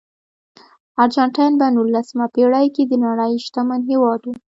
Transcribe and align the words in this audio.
ارجنټاین 1.03 1.53
په 1.61 1.65
نولسمه 1.75 2.25
پېړۍ 2.33 2.67
کې 2.75 2.83
د 2.87 2.93
نړۍ 3.05 3.33
شتمن 3.45 3.81
هېواد 3.89 4.21
و. 4.25 4.29